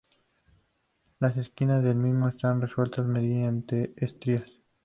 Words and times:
Las 1.19 1.37
esquinas 1.37 1.83
del 1.83 1.93
mismo 1.97 2.27
están 2.27 2.59
resueltas 2.59 3.05
mediante 3.05 3.93
estrías. 3.97 4.51